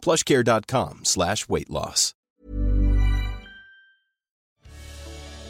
plushcare.com 0.00 1.00
slash 1.04 1.48
weight 1.48 1.68
loss. 1.68 2.14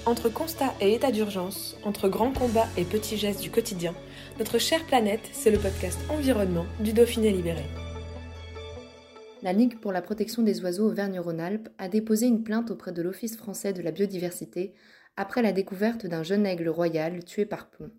Entre 0.07 0.31
constat 0.31 0.75
et 0.81 0.95
état 0.95 1.13
d'urgence, 1.13 1.77
entre 1.85 2.09
grands 2.09 2.33
combats 2.33 2.69
et 2.79 2.85
petits 2.85 3.19
gestes 3.19 3.43
du 3.43 3.51
quotidien, 3.51 3.95
notre 4.39 4.59
chère 4.59 4.85
planète, 4.87 5.29
c'est 5.33 5.51
le 5.51 5.59
podcast 5.59 5.99
Environnement 6.09 6.65
du 6.81 6.95
Dauphiné 6.95 7.31
Libéré. 7.31 7.65
La 9.43 9.53
Ligue 9.53 9.79
pour 9.79 9.93
la 9.93 10.03
protection 10.03 10.43
des 10.43 10.63
oiseaux 10.63 10.89
Auvergne-Rhône-Alpes 10.89 11.69
a 11.79 11.89
déposé 11.89 12.27
une 12.27 12.43
plainte 12.43 12.71
auprès 12.71 12.93
de 12.93 13.03
l'Office 13.03 13.37
français 13.37 13.73
de 13.73 13.83
la 13.83 13.93
biodiversité 13.93 14.75
après 15.17 15.43
la 15.43 15.53
découverte 15.53 16.07
d'un 16.07 16.23
jeune 16.23 16.47
aigle 16.47 16.71
royal 16.71 17.23
tué 17.25 17.45
par 17.45 17.71
plomb. 17.71 17.91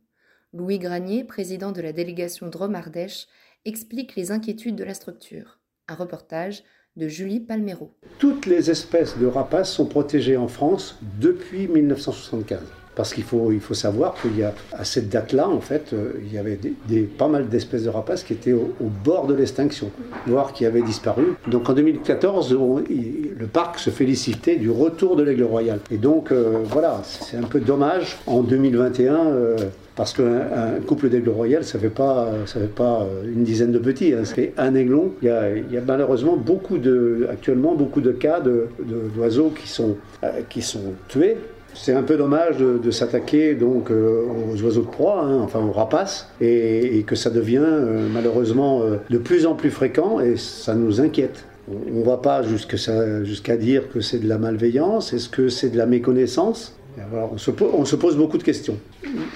Louis 0.54 0.80
Granier, 0.80 1.24
président 1.24 1.72
de 1.72 1.82
la 1.82 1.94
délégation 1.94 2.48
Drôme-Ardèche, 2.48 3.28
explique 3.64 4.16
les 4.16 4.32
inquiétudes 4.32 4.76
de 4.76 4.84
la 4.84 4.96
structure. 4.96 5.61
Un 5.88 5.96
reportage 5.96 6.64
de 6.96 7.08
Julie 7.08 7.40
Palmero. 7.40 7.92
Toutes 8.20 8.46
les 8.46 8.70
espèces 8.70 9.18
de 9.18 9.26
rapaces 9.26 9.74
sont 9.74 9.86
protégées 9.86 10.38
en 10.38 10.48
France 10.48 11.00
depuis 11.20 11.68
1975. 11.68 12.60
Parce 13.02 13.16
qu'il 13.16 13.24
faut, 13.24 13.52
il 13.52 13.60
faut 13.60 13.74
savoir 13.74 14.14
qu'il 14.22 14.38
y 14.38 14.44
a, 14.44 14.54
à 14.74 14.86
cette 14.86 15.10
date-là, 15.10 15.50
en 15.50 15.60
fait, 15.60 15.92
euh, 15.92 16.12
il 16.24 16.32
y 16.32 16.38
avait 16.38 16.60
pas 17.18 17.28
mal 17.28 17.50
d'espèces 17.50 17.86
de 17.86 17.90
rapaces 17.90 18.22
qui 18.22 18.34
étaient 18.34 18.54
au, 18.54 18.76
bord 19.04 19.26
de 19.26 19.34
l'extinction, 19.34 19.90
voire 20.28 20.54
qui 20.54 20.68
avaient 20.68 20.84
disparu. 20.84 21.34
Donc 21.48 21.68
en 21.68 21.74
2014, 21.74 22.54
le 22.54 23.48
parc 23.48 23.80
se 23.80 23.90
félicitait 23.90 24.58
du 24.58 24.70
retour 24.70 25.16
de 25.16 25.24
l'aigle 25.24 25.46
royal. 25.46 25.80
Et 25.90 25.98
donc, 25.98 26.32
euh, 26.32 26.60
voilà, 26.66 27.02
c'est 27.04 27.38
un 27.38 27.48
peu 27.48 27.60
dommage 27.60 28.20
en 28.28 28.42
2021. 28.44 29.56
Parce 29.96 30.14
qu'un 30.14 30.80
couple 30.86 31.10
d'aigle 31.10 31.30
royal, 31.30 31.64
ça 31.64 31.78
ne 31.78 31.84
fait, 31.84 31.90
pas, 31.90 32.30
fait 32.46 32.74
pas 32.74 33.06
une 33.26 33.44
dizaine 33.44 33.72
de 33.72 33.80
petits, 33.80 34.14
hein. 34.14 34.24
c'est 34.24 34.54
un 34.58 34.74
aiglon. 34.74 35.12
Il 35.22 35.28
y, 35.28 35.78
a, 35.78 35.82
malheureusement 35.86 36.38
beaucoup 36.38 36.78
de, 36.78 37.28
actuellement 37.30 37.76
beaucoup 37.76 38.00
de 38.00 38.12
cas 38.12 38.40
d'oiseaux 38.40 39.50
de, 39.50 39.60
qui, 39.60 39.68
sont, 39.68 39.98
euh, 40.24 40.42
qui 40.50 40.62
sont 40.62 40.94
tués. 41.10 41.36
C'est 41.74 41.94
un 41.94 42.04
peu 42.04 42.18
dommage 42.18 42.58
de, 42.58 42.92
s'attaquer 42.92 43.56
donc 43.56 43.90
euh, 43.90 44.26
aux 44.54 44.62
oiseaux 44.62 44.82
de 44.82 44.88
proie, 44.88 45.24
hein, 45.24 45.40
enfin 45.42 45.60
aux 45.60 45.72
rapaces, 45.72 46.30
et, 46.40 47.04
que 47.08 47.16
ça 47.16 47.30
devient 47.30 47.64
euh, 47.64 48.08
malheureusement 48.12 48.84
de 49.10 49.18
plus 49.18 49.46
en 49.46 49.56
plus 49.56 49.72
fréquent 49.72 50.20
et 50.20 50.38
ça 50.38 50.76
nous 50.76 51.02
inquiète. 51.02 51.46
On 51.68 52.00
ne 52.00 52.04
va 52.04 52.18
pas 52.18 52.42
jusqu'à 52.44 53.58
dire 53.58 53.90
que 53.92 54.02
c'est 54.02 54.20
de 54.20 54.28
la 54.28 54.38
malveillance, 54.38 55.14
est-ce 55.14 55.30
que 55.30 55.50
c'est 55.50 55.70
de 55.70 55.78
la 55.78 55.86
méconnaissance? 55.86 56.76
On, 57.32 57.38
se 57.38 57.96
pose, 57.96 58.18
beaucoup 58.18 58.38
de 58.38 58.44
questions. 58.44 58.78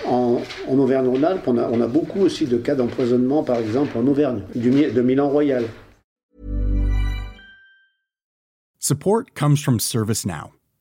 En, 0.06 0.42
Auvergne-Rhône-Alpes, 0.68 1.48
on 1.48 1.58
a, 1.58 1.88
beaucoup 1.88 2.22
aussi 2.22 2.46
de 2.46 2.58
cas 2.58 2.76
d'empoisonnement, 2.76 3.44
par 3.44 3.58
exemple 3.58 3.98
en 3.98 4.06
Auvergne, 4.08 4.42
de 4.56 5.02
Milan 5.02 5.30
Royal. 5.30 5.64
Support 8.80 9.34
comes 9.34 9.58
from 9.58 9.80
ServiceNow, 9.80 10.52